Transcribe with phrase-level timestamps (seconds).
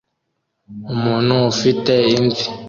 [0.93, 2.45] Umuntu ufite imvi